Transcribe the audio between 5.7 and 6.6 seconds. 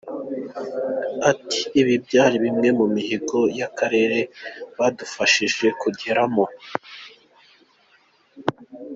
kugeraho.